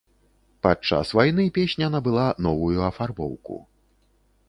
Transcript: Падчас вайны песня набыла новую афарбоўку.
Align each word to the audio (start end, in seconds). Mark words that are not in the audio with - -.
Падчас 0.65 1.11
вайны 1.19 1.45
песня 1.59 1.91
набыла 1.99 2.27
новую 2.49 2.79
афарбоўку. 2.91 3.63